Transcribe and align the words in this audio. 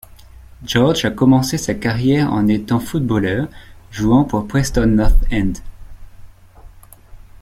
George 0.65 1.05
a 1.05 1.11
commencé 1.11 1.59
sa 1.59 1.75
carrière 1.75 2.33
en 2.33 2.47
étant 2.47 2.79
footballeur, 2.79 3.47
jouant 3.91 4.23
pour 4.23 4.47
Preston 4.47 4.87
North 4.87 5.21
End. 5.31 5.53